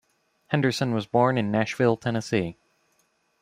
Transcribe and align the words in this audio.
Henderson 0.47 0.95
was 0.95 1.05
born 1.05 1.37
in 1.37 1.51
Nashville, 1.51 1.95
Tennessee. 1.95 2.57